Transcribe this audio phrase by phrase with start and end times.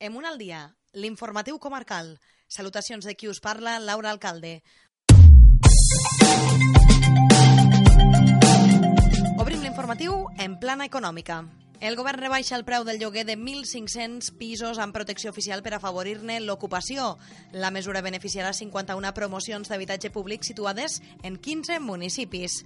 [0.00, 2.14] Emun al dia, l'informatiu comarcal.
[2.48, 4.62] Salutacions de qui us parla, Laura Alcalde.
[9.36, 11.42] Obrim l'informatiu en plana econòmica.
[11.84, 16.40] El govern rebaixa el preu del lloguer de 1.500 pisos amb protecció oficial per afavorir-ne
[16.40, 17.18] l'ocupació.
[17.52, 22.62] La mesura beneficiarà 51 promocions d'habitatge públic situades en 15 municipis.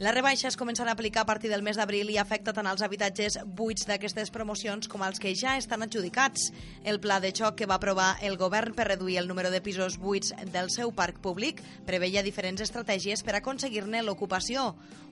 [0.00, 2.80] La rebaixa es començarà a aplicar a partir del mes d'abril i afecta tant els
[2.80, 6.46] habitatges buits d'aquestes promocions com els que ja estan adjudicats.
[6.88, 9.98] El pla de xoc que va aprovar el govern per reduir el número de pisos
[10.00, 14.70] buits del seu parc públic preveia diferents estratègies per aconseguir-ne l'ocupació.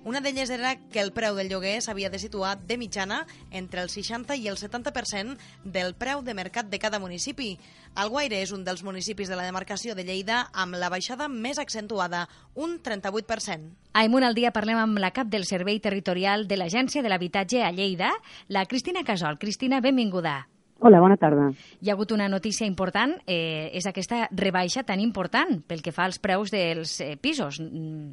[0.08, 3.90] Una d'elles era que el preu del lloguer s'havia de situar de mitjana entre el
[3.90, 7.58] 60 i el 70% del preu de mercat de cada municipi.
[7.98, 12.28] Alguaire és un dels municipis de la demarcació de Lleida amb la baixada més accentuada,
[12.54, 13.74] un 38%.
[13.92, 17.62] A Emunt al dia parlem amb la cap del Servei Territorial de l'Agència de l'Habitatge
[17.64, 18.10] a Lleida,
[18.48, 19.38] la Cristina Casol.
[19.38, 20.46] Cristina, benvinguda.
[20.80, 21.48] Hola, bona tarda.
[21.82, 26.04] Hi ha hagut una notícia important, eh, és aquesta rebaixa tan important pel que fa
[26.06, 28.06] als preus dels eh, pisos mm,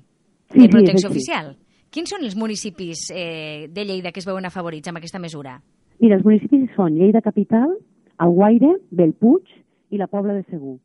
[0.49, 1.13] de Sí, sí, protecció així.
[1.19, 1.51] oficial.
[1.93, 5.59] Quins són els municipis eh, de Lleida que es veuen afavorits amb aquesta mesura?
[6.01, 7.77] Mira, els municipis són Lleida Capital,
[8.17, 9.45] Alguaire, Bellpuig
[9.91, 10.79] i la Pobla de Segur.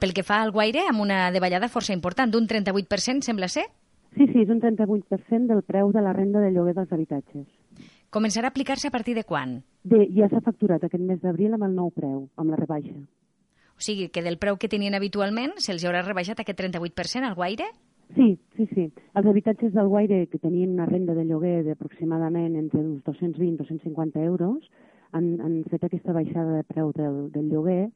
[0.00, 3.66] Pel que fa al Guaire, amb una davallada força important, d'un 38%, sembla ser,
[4.14, 7.46] Sí, sí, és un 38% del preu de la renda de lloguer dels habitatges.
[8.14, 9.64] començarà a aplicar-se a partir de quan?
[9.82, 12.94] De, ja s'ha facturat aquest mes d'abril amb el nou preu, amb la rebaixa.
[13.74, 17.66] O sigui, que del preu que tenien habitualment se'ls haurà rebaixat aquest 38% al Guaire?
[18.14, 18.84] Sí, sí, sí.
[19.18, 23.56] Els habitatges del Guaire que tenien una renda de lloguer d'aproximadament entre uns 220 i
[23.58, 24.70] 250 euros
[25.10, 27.88] han, han fet aquesta baixada de preu del, del lloguer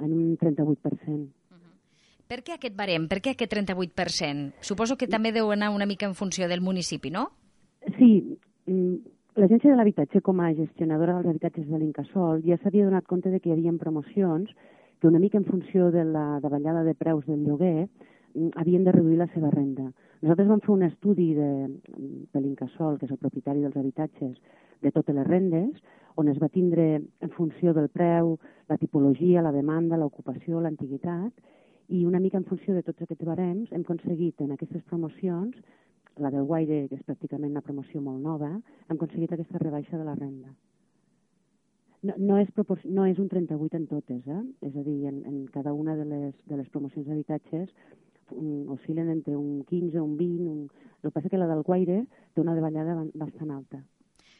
[0.00, 1.30] en un 38%.
[2.24, 3.04] Per què aquest barem?
[3.08, 4.62] Per què aquest 38%?
[4.64, 7.26] Suposo que també deu anar una mica en funció del municipi, no?
[7.98, 8.94] Sí, mm,
[9.36, 13.40] l'Agència de l'Habitatge com a gestionadora dels habitatges de l'Incasol ja s'havia donat compte de
[13.40, 14.48] que hi havia promocions
[15.00, 17.88] que una mica en funció de la davallada de preus del lloguer
[18.34, 19.90] mm, havien de reduir la seva renda.
[20.22, 21.50] Nosaltres vam fer un estudi de,
[22.32, 24.38] de l'Incasol, que és el propietari dels habitatges,
[24.80, 25.76] de totes les rendes,
[26.16, 28.38] on es va tindre en funció del preu,
[28.70, 31.32] la tipologia, la demanda, l'ocupació, l'antiguitat,
[31.88, 35.56] i una mica en funció de tots aquests barems hem aconseguit en aquestes promocions
[36.22, 38.50] la del Guaire, que és pràcticament una promoció molt nova,
[38.88, 40.52] hem aconseguit aquesta rebaixa de la renda.
[42.04, 42.50] No, no, és,
[42.84, 44.42] no és un 38 en totes, eh?
[44.68, 47.72] és a dir, en, en cada una de les, de les promocions d'habitatges
[48.30, 50.48] oscil·len entre un 15, un 20...
[50.48, 50.68] Un...
[51.04, 53.82] El que passa que la del Guaire té una davallada ba- bastant alta.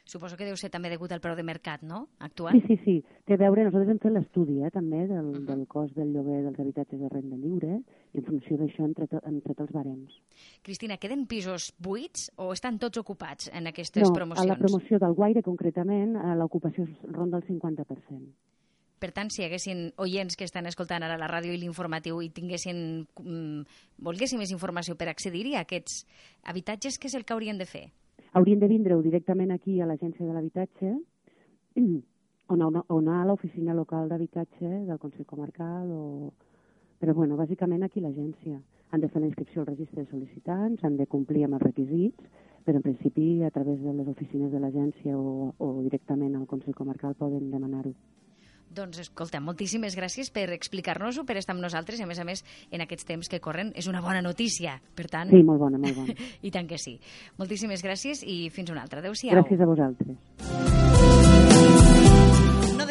[0.05, 2.03] Suposo que deu ser també degut al preu de mercat, no?
[2.27, 2.59] Actual.
[2.61, 2.95] Sí, sí, sí.
[3.25, 6.61] Té a veure, nosaltres hem fet l'estudi eh, també del, del cost del lloguer dels
[6.61, 7.79] habitatges de renda lliure
[8.13, 10.21] i en funció d'això hem, tret, hem tret els barems.
[10.67, 14.45] Cristina, queden pisos buits o estan tots ocupats en aquestes no, promocions?
[14.45, 18.35] a la promoció del Guaire, concretament, l'ocupació ronda el 50%.
[19.01, 22.31] Per tant, si hi haguessin oients que estan escoltant ara la ràdio i l'informatiu i
[22.33, 22.79] tinguessin,
[23.21, 26.05] mm, volguessin més informació per accedir-hi a aquests
[26.45, 27.89] habitatges, què és el que haurien de fer?
[28.35, 30.89] Haurien de vindre-ho directament aquí a l'Agència de l'Habitatge
[32.49, 36.33] o anar, o anar a l'oficina local d'habitatge del Consell Comarcal o...
[36.99, 38.59] Però, bueno, bàsicament aquí l'agència.
[38.91, 42.27] Han de fer la inscripció al registre de sol·licitants, han de complir amb els requisits,
[42.65, 46.75] però en principi a través de les oficines de l'agència o, o directament al Consell
[46.79, 47.93] Comarcal poden demanar-ho.
[48.75, 52.43] Doncs, escolta, moltíssimes gràcies per explicar-nos-ho, per estar amb nosaltres, i a més a més,
[52.75, 54.81] en aquests temps que corren, és una bona notícia.
[54.99, 56.19] Per tant, Sí, molt bona, molt bona.
[56.47, 56.99] i tant que sí.
[57.39, 59.05] Moltíssimes gràcies i fins una altra.
[59.05, 59.39] Adéu-siau.
[59.39, 60.64] Gràcies a vosaltres.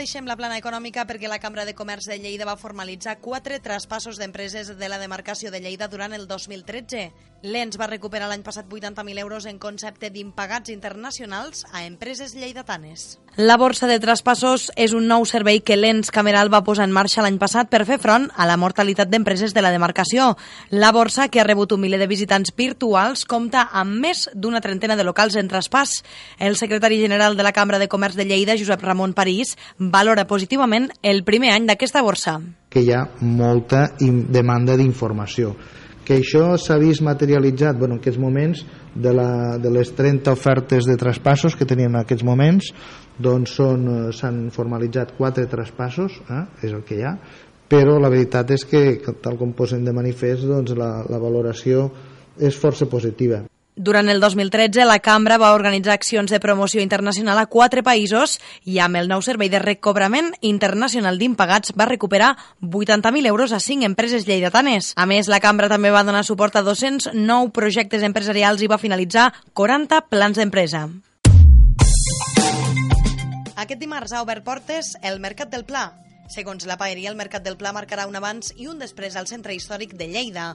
[0.04, 4.20] Deixem la plana econòmica perquè la Cambra de Comerç de Lleida va formalitzar quatre traspassos
[4.20, 7.06] d'empreses de la demarcació de Lleida durant el 2013.
[7.44, 13.18] L'ENS va recuperar l'any passat 80.000 euros en concepte d'impagats internacionals a empreses lleidatanes.
[13.36, 17.24] La borsa de traspassos és un nou servei que l'ENS Cameral va posar en marxa
[17.26, 20.38] l'any passat per fer front a la mortalitat d'empreses de la demarcació.
[20.70, 24.96] La borsa, que ha rebut un miler de visitants virtuals, compta amb més d'una trentena
[24.96, 26.04] de locals en traspàs.
[26.40, 29.58] El secretari general de la Cambra de Comerç de Lleida, Josep Ramon París,
[29.94, 32.40] valora positivament el primer any d'aquesta borsa.
[32.70, 35.54] que hi ha molta demanda d'informació
[36.04, 38.64] que això s'ha vist materialitzat bueno, en aquests moments
[38.96, 42.74] de, la, de les 30 ofertes de traspassos que tenien en aquests moments
[43.18, 47.16] doncs eh, s'han formalitzat quatre traspassos eh, és el que hi ha
[47.70, 51.88] però la veritat és que tal com posen de manifest doncs la, la valoració
[52.38, 53.44] és força positiva
[53.76, 58.38] Durant el 2013, la Cambra va organitzar accions de promoció internacional a quatre països
[58.70, 63.82] i amb el nou servei de recobrament internacional d'impagats va recuperar 80.000 euros a cinc
[63.84, 64.94] empreses lleidatanes.
[64.96, 69.32] A més, la Cambra també va donar suport a 209 projectes empresarials i va finalitzar
[69.58, 70.86] 40 plans d'empresa.
[73.58, 75.88] Aquest dimarts ha obert portes el Mercat del Pla,
[76.32, 79.54] Segons la paeria, el Mercat del Pla marcarà un abans i un després al centre
[79.54, 80.54] històric de Lleida.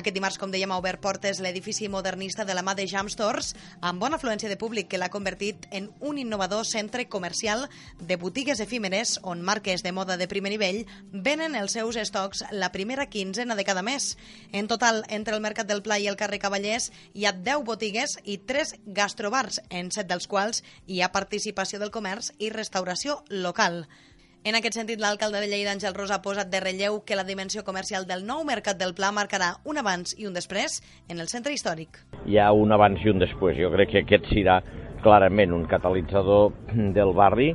[0.00, 3.52] Aquest dimarts, com dèiem, ha obert portes l'edifici modernista de la mà de Jam Stores,
[3.84, 7.68] amb bona afluència de públic que l'ha convertit en un innovador centre comercial
[8.00, 12.72] de botigues efímeres on marques de moda de primer nivell venen els seus estocs la
[12.72, 14.16] primera quinzena de cada mes.
[14.52, 18.16] En total, entre el Mercat del Pla i el carrer Cavallers hi ha 10 botigues
[18.24, 23.84] i 3 gastrobars, en 7 dels quals hi ha participació del comerç i restauració local.
[24.40, 27.60] En aquest sentit, l'alcalde de Lleida, Àngel Rosa, ha posat de relleu que la dimensió
[27.60, 30.78] comercial del nou Mercat del Pla marcarà un abans i un després
[31.12, 31.98] en el centre històric.
[32.24, 33.58] Hi ha un abans i un després.
[33.60, 34.62] Jo crec que aquest serà
[35.04, 36.56] clarament un catalitzador
[36.96, 37.50] del barri,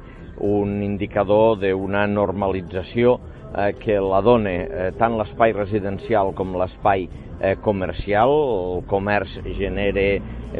[0.45, 7.55] un indicador d'una normalització eh, que la dona eh, tant l'espai residencial com l'espai eh,
[7.65, 8.29] comercial.
[8.77, 10.09] El comerç genera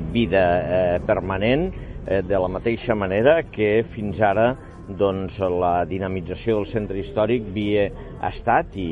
[0.09, 0.47] vida
[1.05, 1.69] permanent
[2.05, 4.55] de la mateixa manera que fins ara
[4.99, 7.87] doncs la dinamització del centre històric havia
[8.29, 8.89] estat i,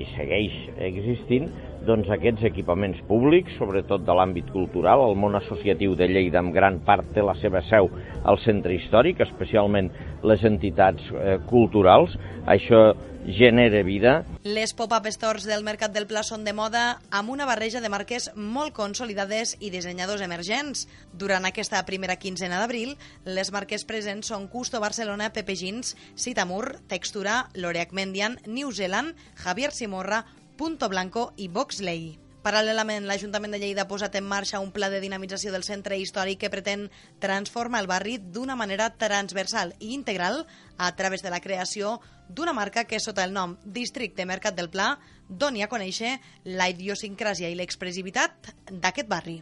[0.00, 0.56] i segueix
[0.90, 1.48] existint
[1.86, 6.80] doncs aquests equipaments públics, sobretot de l'àmbit cultural, el món associatiu de Lleida en gran
[6.84, 7.88] part té la seva seu
[8.28, 9.92] al centre històric, especialment
[10.22, 12.16] les entitats eh, culturals.
[12.48, 12.92] Això
[13.28, 14.24] genera vida.
[14.44, 18.30] Les pop-up stores del Mercat del Pla són de moda amb una barreja de marques
[18.34, 20.86] molt consolidades i dissenyadors emergents.
[21.12, 27.48] Durant aquesta primera quinzena d'abril, les marques presents són Custo Barcelona, Pepe Jeans, Citamur, Textura,
[27.54, 30.24] L'Oreac Mendian, New Zealand, Javier Simorra,
[30.56, 32.27] Punto Blanco i Boxley.
[32.42, 36.38] Paral·lelament, l'Ajuntament de Lleida ha posat en marxa un pla de dinamització del centre històric
[36.44, 36.86] que pretén
[37.18, 40.44] transformar el barri d'una manera transversal i integral
[40.78, 41.98] a través de la creació
[42.28, 44.94] d'una marca que, sota el nom Districte Mercat del Pla,
[45.28, 49.40] doni a conèixer la idiosincràsia i l'expressivitat d'aquest barri.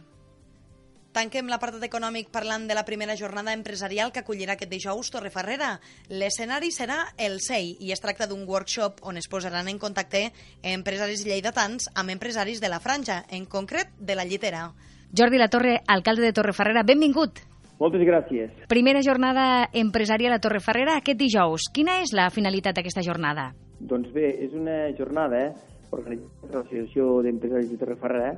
[1.17, 5.69] Tanquem l'apartat econòmic parlant de la primera jornada empresarial que acollirà aquest dijous Torrefarrera.
[6.13, 10.27] L'escenari serà el SEI i es tracta d'un workshop on es posaran en contacte
[10.61, 14.67] empresaris lleidatans amb empresaris de la franja, en concret de la Llitera.
[15.09, 17.41] Jordi Latorre, alcalde de Torrefarrera, benvingut.
[17.79, 18.51] Moltes gràcies.
[18.69, 21.65] Primera jornada empresarial a Torrefarrera aquest dijous.
[21.73, 23.47] Quina és la finalitat d'aquesta jornada?
[23.79, 25.41] Doncs bé, és una jornada
[25.89, 28.35] organitzada per l'Associació d'Empresaris de Torrefarrera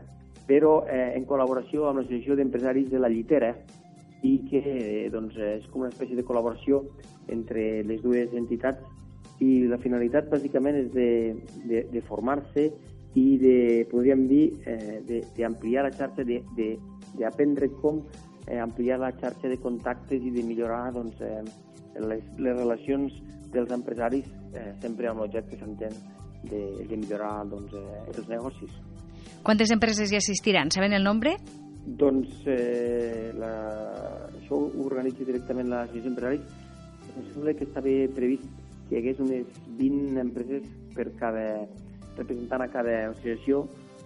[0.50, 3.54] però eh, en col·laboració amb l'Associació d'Empresaris de la Llitera
[4.25, 6.81] i que eh, doncs, és com una espècie de col·laboració
[7.30, 8.81] entre les dues entitats
[9.46, 11.10] i la finalitat bàsicament és de,
[11.69, 12.66] de, de formar-se
[13.18, 13.56] i de,
[13.92, 18.04] podríem dir, eh, d'ampliar la xarxa, d'aprendre com
[18.48, 21.44] eh, ampliar la xarxa de contactes i de millorar doncs, eh,
[22.10, 23.16] les, les relacions
[23.54, 25.96] dels empresaris eh, sempre amb l'objecte que s'entén
[26.50, 28.78] de, de millorar doncs, eh, els negocis.
[29.44, 30.71] Quantes empreses hi assistiran?
[30.71, 31.36] Saben el nombre?
[32.00, 33.51] Doncs eh, la...
[34.42, 36.57] això ho organitza directament l'Associació d'Empresaris.
[37.16, 38.50] Em sembla que estava previst
[38.89, 41.45] que hi hagués unes 20 empreses per cada
[42.18, 43.63] representant a cada associació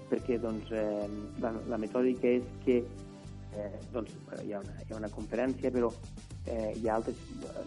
[0.10, 1.08] perquè doncs, eh,
[1.42, 4.14] la, la metòdica és que eh, doncs,
[4.44, 5.90] hi, ha una, hi ha una conferència, però
[6.46, 7.18] eh, hi ha altres,
[7.50, 7.64] eh,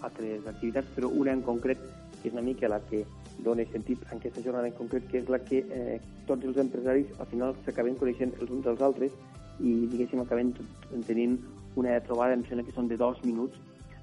[0.00, 1.82] altres activitats, però una en concret
[2.20, 3.02] que és una mica la que
[3.44, 7.12] dona sentit en aquesta jornada en concret, que és la que eh, tots els empresaris
[7.18, 9.14] al final s'acaben coneixent els uns als altres
[9.60, 10.54] i diguéssim acaben
[11.06, 11.38] tenint
[11.76, 13.58] una trobada, em sembla que són de dos minuts,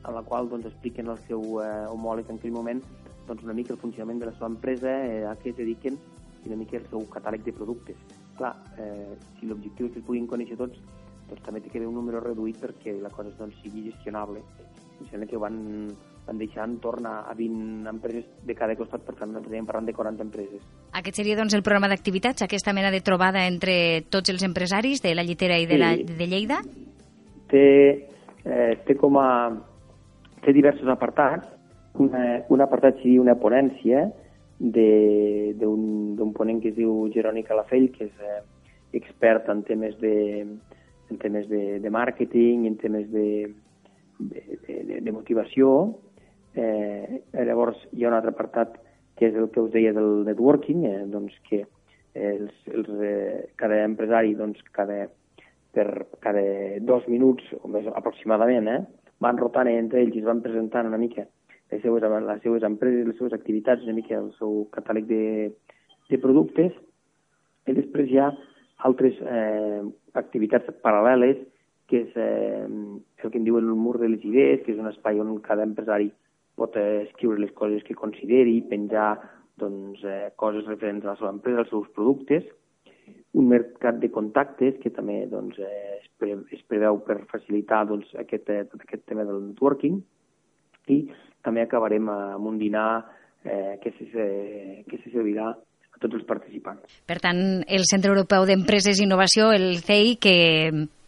[0.07, 2.81] en la qual doncs, expliquen al seu eh, homòleg en aquell moment
[3.27, 5.99] doncs, una mica el funcionament de la seva empresa, eh, a què es dediquen
[6.43, 7.99] i una mica el seu catàleg de productes.
[8.39, 10.79] Clar, eh, si l'objectiu és que es puguin conèixer tots,
[11.29, 14.41] doncs també té que haver un número reduït perquè la cosa doncs, sigui gestionable.
[14.99, 15.59] Em sembla que van
[16.29, 19.95] van deixar en torn a 20 empreses de cada costat, per tant, estaríem parlant de
[19.97, 20.61] 40 empreses.
[20.99, 25.15] Aquest seria doncs, el programa d'activitats, aquesta mena de trobada entre tots els empresaris de
[25.17, 25.81] la Llitera i de, sí.
[25.81, 26.61] la, de Lleida?
[27.49, 27.65] Té,
[28.45, 29.29] eh, té com a...
[30.45, 31.49] té diversos apartats.
[31.99, 34.05] Una, un apartat seria una ponència
[34.59, 38.43] d'un ponent que es diu Jeroni Calafell, que és eh,
[38.99, 40.45] expert en temes de,
[41.09, 43.49] en temes de, de màrqueting, en temes de,
[44.19, 45.99] de, de, de motivació,
[46.55, 48.77] Eh, llavors hi ha un altre apartat
[49.19, 51.65] que és el que us deia del networking, eh, doncs que
[52.15, 55.07] els, els, eh, cada empresari doncs, cada,
[55.75, 55.89] per
[56.23, 56.41] cada
[56.81, 58.79] dos minuts o més aproximadament eh,
[59.21, 61.27] van rotant entre ells i es van presentant una mica
[61.69, 65.23] les seues, les seues empreses, les seues activitats, una mica el seu catàleg de,
[66.09, 66.73] de productes
[67.69, 68.31] i després hi ha
[68.87, 69.83] altres eh,
[70.17, 71.43] activitats paral·leles
[71.89, 74.89] que és eh, el que en diuen el mur de les idees, que és un
[74.89, 76.09] espai on cada empresari
[76.59, 79.13] pot eh, escriure les coses que consideri, penjar
[79.59, 82.45] doncs, eh, coses referents a la seva empresa, als seus productes,
[83.39, 88.11] un mercat de contactes que també doncs, eh, es, pre es preveu per facilitar doncs,
[88.23, 89.99] aquest, eh, tot aquest tema del networking,
[90.89, 90.99] i
[91.45, 92.89] també acabarem amb un dinar
[93.43, 94.29] eh, que, se,
[94.89, 97.01] que se servirà a tots els participants.
[97.05, 100.37] Per tant, el Centre Europeu d'Empreses i Innovació, el CEI, que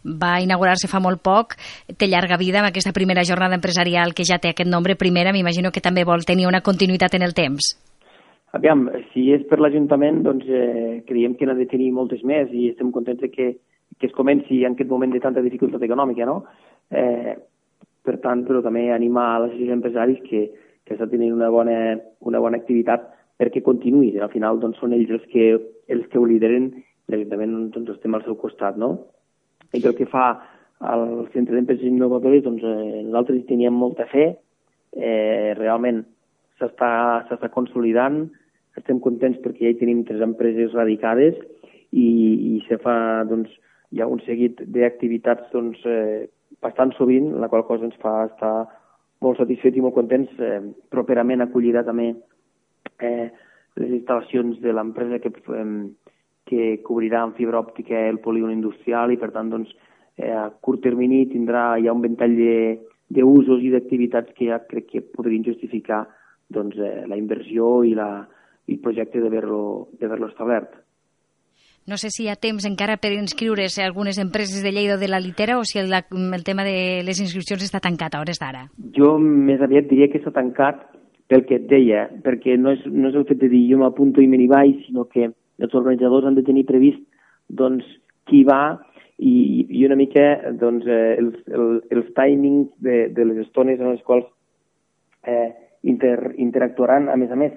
[0.04, 1.56] va inaugurar-se fa molt poc,
[1.98, 5.70] té llarga vida amb aquesta primera jornada empresarial que ja té aquest nombre primera, m'imagino
[5.70, 7.74] que també vol tenir una continuïtat en el temps.
[8.52, 12.68] Aviam, si és per l'Ajuntament, doncs eh, creiem que n'ha de tenir moltes més i
[12.68, 13.46] estem contents que,
[13.98, 16.42] que es comenci en aquest moment de tanta dificultat econòmica, no?
[16.90, 17.32] Eh,
[18.04, 20.42] per tant, però també animar a les empresaris que,
[20.84, 21.96] que està tenint una bona,
[22.28, 23.08] una bona activitat
[23.40, 24.12] perquè continuï.
[24.20, 25.48] Al final doncs, són ells els que,
[25.88, 28.98] els que ho lideren i l'Ajuntament doncs, estem al seu costat, no?
[29.72, 30.26] I pel que fa
[30.82, 34.32] al Centre d'Empreses Innovadores, doncs eh, nosaltres teníem molta fe,
[34.96, 36.02] eh, realment
[36.60, 38.24] s'està consolidant,
[38.78, 41.36] estem contents perquè ja hi tenim tres empreses radicades
[41.92, 42.08] i,
[42.56, 42.94] i se fa,
[43.28, 43.50] doncs,
[43.92, 46.28] hi ha un seguit d'activitats doncs, eh,
[46.64, 48.54] bastant sovint, la qual cosa ens fa estar
[49.22, 50.32] molt satisfets i molt contents.
[50.40, 50.60] Eh,
[50.92, 53.28] properament acollirà també eh,
[53.80, 55.66] les instal·lacions de l'empresa que, eh,
[56.52, 59.72] que cobrirà amb fibra òptica el polígon industrial i, per tant, doncs,
[60.20, 62.36] eh, a curt termini tindrà ja un ventall
[63.12, 66.04] d'usos i d'activitats que ja crec que podrien justificar
[66.52, 68.10] doncs, eh, la inversió i la,
[68.68, 70.82] i el projecte d'haver-lo establert.
[71.82, 75.08] No sé si hi ha temps encara per inscriure's a algunes empreses de Lleida de
[75.08, 78.68] la Litera o si el, el tema de les inscripcions està tancat a hores d'ara.
[78.94, 80.84] Jo més aviat diria que està tancat
[81.26, 84.22] pel que et deia, perquè no és, no és el fet de dir jo m'apunto
[84.22, 85.32] i me n'hi vaig, sinó que
[85.62, 87.02] els organitzadors han de tenir previst
[87.48, 87.86] doncs,
[88.28, 88.78] qui va
[89.18, 90.24] i, i una mica
[90.60, 94.26] doncs, eh, els, el, els timings de, de les estones en les quals
[95.28, 95.50] eh,
[95.82, 97.54] inter, interactuaran, a més a més,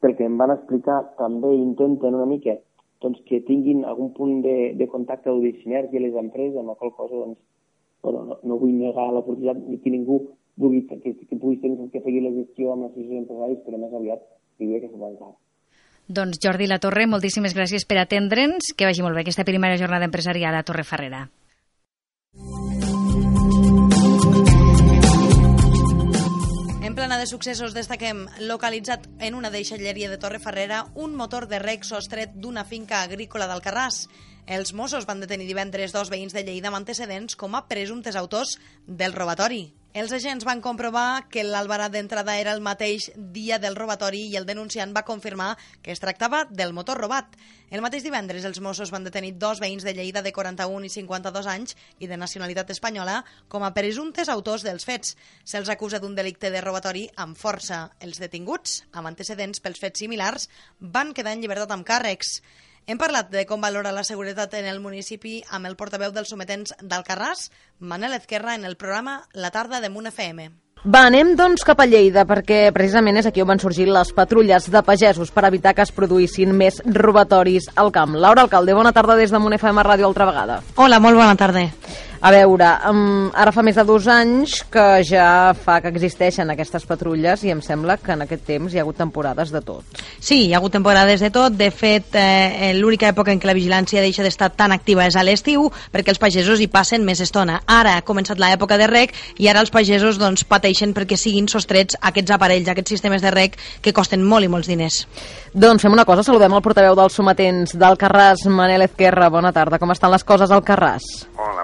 [0.00, 2.56] pel que em van explicar, també intenten una mica
[3.04, 6.78] doncs, que tinguin algun punt de, de contacte o de sinergia les empreses, amb la
[6.80, 7.38] qual cosa doncs,
[8.04, 10.20] bueno, no, no vull negar l'oportunitat ni que ningú
[10.60, 14.26] vulgui, que, que pugui tenir que fer la gestió amb seus empresaris, però més aviat
[14.60, 15.16] diria que s'ho van
[16.10, 18.72] Doncs Jordi La Torre, moltíssimes gràcies per atendre'ns.
[18.74, 21.28] Que vagi molt bé aquesta primera jornada empresarial a Torre Ferrera.
[27.00, 31.86] plana de successos destaquem localitzat en una deixalleria de Torre Ferrera un motor de rec
[31.88, 34.02] sostret d'una finca agrícola d'Alcarràs.
[34.46, 38.56] Els Mossos van detenir divendres dos veïns de Lleida amb antecedents com a presumptes autors
[38.86, 39.68] del robatori.
[39.90, 44.46] Els agents van comprovar que l'albarat d'entrada era el mateix dia del robatori i el
[44.46, 47.34] denunciant va confirmar que es tractava del motor robat.
[47.74, 51.50] El mateix divendres els Mossos van detenir dos veïns de Lleida de 41 i 52
[51.50, 55.16] anys i de nacionalitat espanyola com a presumptes autors dels fets.
[55.42, 57.88] Se'ls acusa d'un delicte de robatori amb força.
[57.98, 60.46] Els detinguts, amb antecedents pels fets similars,
[60.78, 62.38] van quedar en llibertat amb càrrecs.
[62.90, 66.72] Hem parlat de com valora la seguretat en el municipi amb el portaveu dels sometents
[66.82, 67.44] d'Alcarràs,
[67.78, 70.48] Manel Ezquerra, en el programa La tarda de Munt FM.
[70.82, 74.66] Va, anem doncs cap a Lleida, perquè precisament és aquí on van sorgir les patrulles
[74.74, 78.18] de pagesos per evitar que es produïssin més robatoris al camp.
[78.18, 80.58] Laura Alcalde, bona tarda des de Munt FM Ràdio altra vegada.
[80.74, 81.68] Hola, molt bona tarda.
[82.20, 86.84] A veure, um, ara fa més de dos anys que ja fa que existeixen aquestes
[86.84, 90.02] patrulles i em sembla que en aquest temps hi ha hagut temporades de tot.
[90.20, 91.56] Sí, hi ha hagut temporades de tot.
[91.56, 95.24] De fet, eh, l'única època en què la vigilància deixa d'estar tan activa és a
[95.24, 97.62] l'estiu, perquè els pagesos hi passen més estona.
[97.64, 101.96] Ara ha començat l'època de rec i ara els pagesos doncs, pateixen perquè siguin sostrets
[102.02, 105.06] aquests aparells, aquests sistemes de rec que costen molt i molts diners.
[105.54, 109.32] Doncs fem una cosa, saludem el portaveu dels sometents del Carràs, Manel Ezquerra.
[109.32, 111.08] Bona tarda, com estan les coses al Carràs?
[111.40, 111.59] Hola,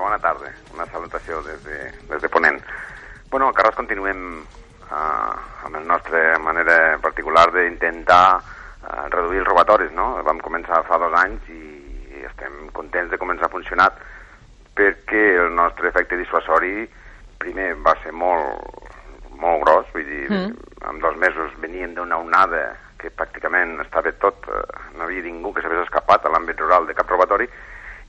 [1.37, 2.61] salutació des de, des de Ponent.
[3.31, 4.43] Bueno, al Carràs continuem
[4.91, 10.23] eh, amb la nostra manera particular d'intentar eh, reduir els robatoris, no?
[10.25, 11.63] Vam començar fa dos anys i,
[12.17, 13.91] i estem contents de començar a funcionar
[14.77, 16.87] perquè el nostre efecte dissuasori
[17.41, 18.91] primer va ser molt,
[19.37, 20.51] molt gros, vull dir, mm.
[20.89, 24.63] en dos mesos veníem d'una onada que pràcticament estava tot, eh,
[24.97, 27.49] no havia ningú que s'hagués escapat a l'àmbit rural de cap robatori,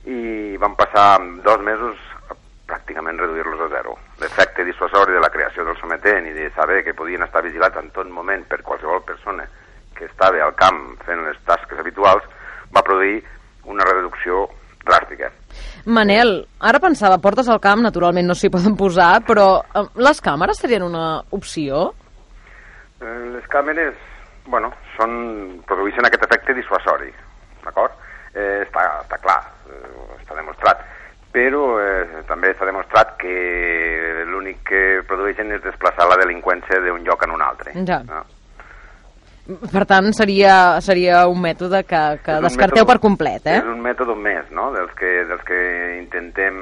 [0.08, 1.98] i vam passar dos mesos
[2.68, 3.96] pràcticament reduir-los a zero.
[4.20, 7.90] L'efecte dissuasori de la creació del sometent i de saber que podien estar vigilats en
[7.96, 9.48] tot moment per qualsevol persona
[9.96, 12.26] que estava al camp fent les tasques habituals
[12.74, 13.22] va produir
[13.68, 14.46] una reducció
[14.88, 15.30] dràstica.
[15.88, 20.60] Manel, ara pensava, portes al camp, naturalment no s'hi poden posar, però eh, les càmeres
[20.60, 21.88] serien una opció?
[23.00, 23.96] Eh, les càmeres,
[24.46, 25.12] bueno, són,
[25.68, 27.10] produeixen aquest efecte dissuasori,
[27.64, 27.96] d'acord?
[28.34, 29.40] Eh, està, està clar,
[29.72, 30.84] eh, està demostrat
[31.32, 33.36] però eh, també s'ha demostrat que
[34.28, 37.74] l'únic que produeixen és desplaçar la delinqüència d'un lloc en un altre.
[37.88, 38.02] Ja.
[38.08, 38.24] No?
[39.48, 43.60] Per tant, seria, seria un mètode que, que descarteu mètode, per complet, eh?
[43.62, 45.60] És un mètode més, no?, dels que, dels que
[45.96, 46.58] intentem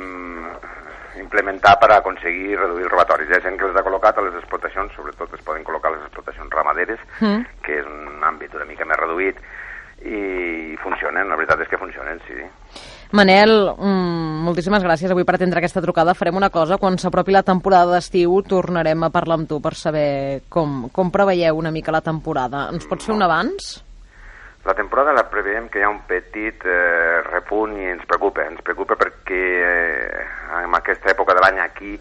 [1.18, 3.30] implementar per aconseguir reduir els robatoris.
[3.30, 5.96] Hi ha gent que els ha col·locat a les explotacions, sobretot es poden col·locar a
[5.96, 7.58] les explotacions ramaderes, mm.
[7.66, 9.40] que és un àmbit una mica més reduït,
[10.06, 12.38] i funcionen, la veritat és que funcionen, sí.
[13.14, 16.14] Manel, mm, moltíssimes gràcies avui per atendre aquesta trucada.
[16.14, 20.42] Farem una cosa, quan s'apropi la temporada d'estiu tornarem a parlar amb tu per saber
[20.48, 22.68] com, com preveieu una mica la temporada.
[22.72, 23.84] Ens pots fer un abans?
[24.66, 28.42] La temporada la preveiem que hi ha un petit eh, repunt i ens preocupa.
[28.42, 30.26] Ens preocupa perquè eh,
[30.64, 31.94] en aquesta època de l'any aquí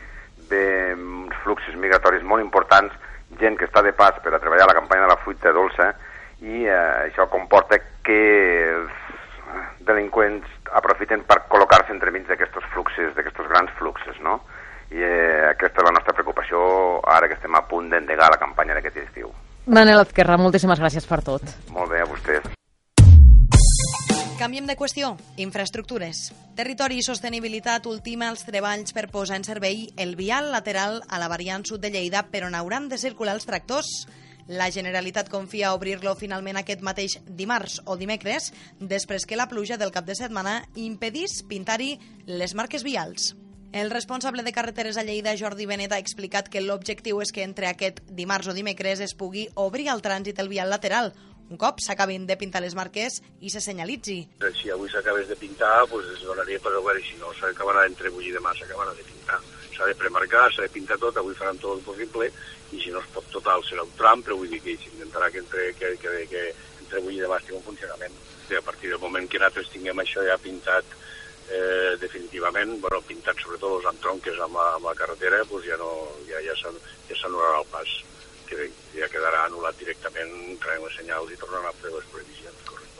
[0.49, 2.93] ve uns fluxos migratoris molt importants,
[3.37, 5.91] gent que està de pas per a treballar a la campanya de la fruita dolça
[6.41, 8.21] i eh, això comporta que
[8.73, 9.04] els
[9.85, 14.39] delinqüents aprofiten per col·locar-se entremig d'aquests fluxos, d'aquests grans fluxos, no?
[14.91, 16.59] I eh, aquesta és la nostra preocupació
[17.09, 19.31] ara que estem a punt d'endegar la campanya d'aquest estiu.
[19.65, 21.41] Manel Azquerra, moltíssimes gràcies per tot.
[21.73, 22.53] Molt bé, a vostès.
[24.35, 25.13] Canviem de qüestió.
[25.39, 26.33] Infraestructures.
[26.57, 31.29] Territori i Sostenibilitat ultima els treballs per posar en servei el vial lateral a la
[31.31, 33.93] variant sud de Lleida, però n'hauran de circular els tractors.
[34.47, 39.89] La Generalitat confia obrir-lo finalment aquest mateix dimarts o dimecres, després que la pluja del
[39.91, 41.95] cap de setmana impedís pintar-hi
[42.29, 43.33] les marques vials.
[43.73, 47.67] El responsable de carreteres a Lleida, Jordi Benet, ha explicat que l'objectiu és que entre
[47.67, 51.11] aquest dimarts o dimecres es pugui obrir el trànsit el vial lateral,
[51.49, 54.21] un cop s'acabin de pintar les marques i se senyalitzi.
[54.61, 58.33] Si avui s'acabés de pintar, pues es donaria per obert, i si no s'acabarà d'entrebullir
[58.37, 59.41] demà, s'acabarà de pintar.
[59.75, 62.29] S'ha de premarcar, s'ha de pintar tot, avui faran tot el possible,
[62.71, 65.43] i si no es pot total serà un tram, però vull dir que s'intentarà que,
[65.43, 66.45] entre, que, que, que
[66.79, 68.15] entre avui i demà estigui en funcionament.
[68.49, 70.95] I a partir del moment que nosaltres tinguem això ja pintat
[71.49, 75.91] eh, definitivament, bueno, pintat sobretot els entronques amb la, amb la carretera, pues ja no,
[76.29, 77.95] ja, ja s'anul·larà el pas,
[78.49, 82.94] que ja quedarà anul·lat directament, traiem els senyals i tornaran a fer les previsions corresponents.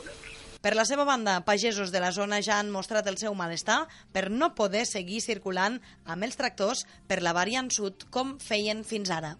[0.66, 4.24] Per la seva banda, pagesos de la zona ja han mostrat el seu malestar per
[4.34, 9.36] no poder seguir circulant amb els tractors per la variant sud com feien fins ara.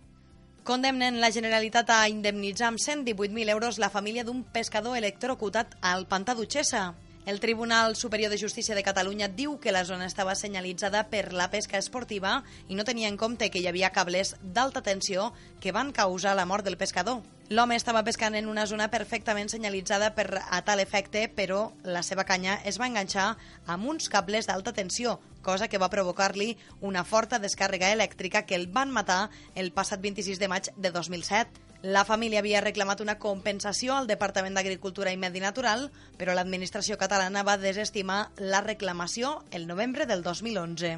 [0.63, 6.39] Condemnen la Generalitat a indemnitzar amb 118.000 euros la família d'un pescador electrocutat al Pantà
[6.39, 6.93] d'Utxessa.
[7.27, 11.49] El Tribunal Superior de Justícia de Catalunya diu que la zona estava senyalitzada per la
[11.51, 12.37] pesca esportiva
[12.71, 16.47] i no tenia en compte que hi havia cables d'alta tensió que van causar la
[16.47, 17.25] mort del pescador.
[17.51, 22.23] L'home estava pescant en una zona perfectament senyalitzada per a tal efecte, però la seva
[22.31, 23.33] canya es va enganxar
[23.67, 28.71] amb uns cables d'alta tensió, cosa que va provocar-li una forta descàrrega elèctrica que el
[28.71, 31.66] van matar el passat 26 de maig de 2007.
[31.83, 37.45] La família havia reclamat una compensació al Departament d'Agricultura i Medi Natural, però l'administració catalana
[37.45, 40.97] va desestimar la reclamació el novembre del 2011.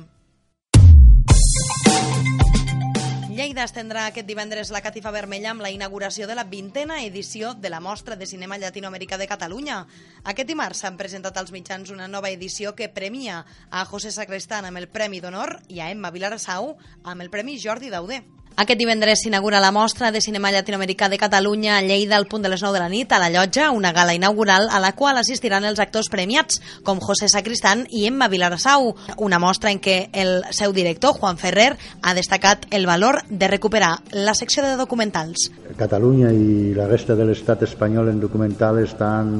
[3.38, 7.70] Lleida estendrà aquest divendres la catifa vermella amb la inauguració de la vintena edició de
[7.70, 9.76] la Mostra de Cinema Llatinoamericà de Catalunya.
[10.24, 14.82] Aquest dimarts s'han presentat als mitjans una nova edició que premia a José Sacristán amb
[14.82, 16.72] el Premi d'Honor i a Emma Vilarassau
[17.04, 18.24] amb el Premi Jordi Dauder.
[18.58, 22.48] Aquest divendres s'inaugura la mostra de cinema llatinoamericà de Catalunya a Lleida al punt de
[22.50, 25.62] les 9 de la nit a la llotja, una gala inaugural a la qual assistiran
[25.62, 28.96] els actors premiats, com José Sacristán i Emma Vilarassau.
[29.22, 31.68] Una mostra en què el seu director, Juan Ferrer,
[32.02, 35.52] ha destacat el valor de recuperar la secció de documentals.
[35.78, 39.30] Catalunya i la resta de l'estat espanyol en documental estan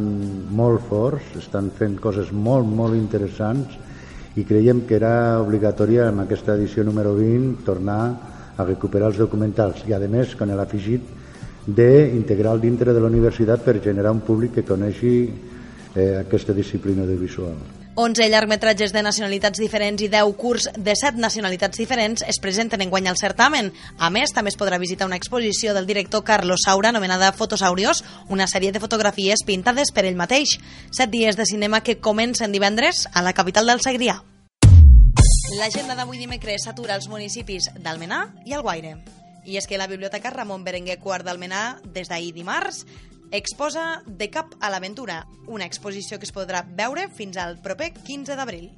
[0.54, 3.74] molt forts, estan fent coses molt, molt interessants
[4.38, 9.86] i creiem que era obligatòria en aquesta edició número 20 tornar a recuperar els documentals
[9.88, 11.16] i a més con l'afegit
[11.68, 15.12] d'integrar dintre de la universitat per generar un públic que coneixi
[15.94, 17.58] eh, aquesta disciplina de visual.
[17.98, 22.92] 11 llargmetratges de nacionalitats diferents i 10 curs de 7 nacionalitats diferents es presenten en
[22.92, 23.72] guany al certamen.
[23.98, 28.46] A més, també es podrà visitar una exposició del director Carlos Saura anomenada Fotosaurios, una
[28.46, 30.60] sèrie de fotografies pintades per ell mateix.
[30.94, 34.20] 7 dies de cinema que comencen divendres a la capital del Segrià.
[35.56, 38.98] L'agenda d'avui dimecres s'atura als municipis d'Almenar i Alguaire.
[39.48, 42.82] I és que la Biblioteca Ramon Berenguer Quart d'Almenar, des d'ahir dimarts,
[43.32, 48.36] exposa De cap a l'aventura, una exposició que es podrà veure fins al proper 15
[48.36, 48.68] d'abril.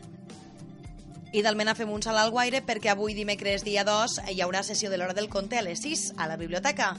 [1.35, 4.95] I d'Almenar fem un salt al Guaire perquè avui dimecres dia 2 hi haurà sessió
[4.95, 6.95] de l'hora del conte a les 6 a la biblioteca.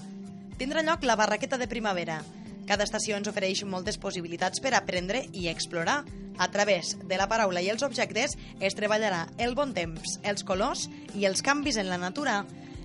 [0.60, 2.20] Tindrà lloc la barraqueta de primavera,
[2.67, 6.02] cada estació ens ofereix moltes possibilitats per aprendre i explorar.
[6.38, 10.88] A través de la paraula i els objectes es treballarà el bon temps, els colors
[11.15, 12.41] i els canvis en la natura.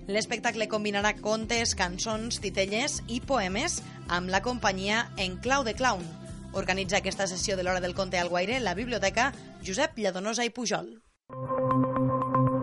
[0.07, 6.05] L'espectacle combinarà contes, cançons, titelles i poemes amb la companyia En Clau de Clown.
[6.57, 9.33] Organitza aquesta sessió de l'Hora del Conte al Guaire la biblioteca
[9.67, 10.95] Josep Lladonosa i Pujol.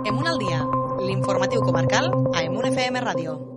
[0.08, 0.63] Emun al dia,
[1.04, 3.53] l'informatiu comarcal a Emun FM Ràdio.